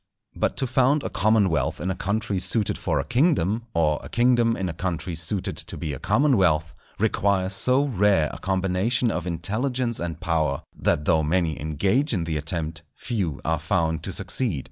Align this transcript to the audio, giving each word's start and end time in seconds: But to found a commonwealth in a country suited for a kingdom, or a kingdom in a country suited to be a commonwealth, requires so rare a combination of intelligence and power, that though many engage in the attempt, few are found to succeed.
But 0.35 0.57
to 0.57 0.65
found 0.65 1.03
a 1.03 1.11
commonwealth 1.11 1.79
in 1.79 1.91
a 1.91 1.95
country 1.95 2.39
suited 2.39 2.75
for 2.75 2.99
a 2.99 3.03
kingdom, 3.05 3.67
or 3.75 3.99
a 4.01 4.09
kingdom 4.09 4.57
in 4.57 4.67
a 4.67 4.73
country 4.73 5.13
suited 5.13 5.57
to 5.57 5.77
be 5.77 5.93
a 5.93 5.99
commonwealth, 5.99 6.73
requires 6.97 7.53
so 7.53 7.83
rare 7.83 8.27
a 8.33 8.39
combination 8.39 9.11
of 9.11 9.27
intelligence 9.27 9.99
and 9.99 10.19
power, 10.19 10.63
that 10.75 11.05
though 11.05 11.21
many 11.21 11.61
engage 11.61 12.13
in 12.13 12.23
the 12.23 12.37
attempt, 12.37 12.81
few 12.95 13.41
are 13.45 13.59
found 13.59 14.01
to 14.01 14.11
succeed. 14.11 14.59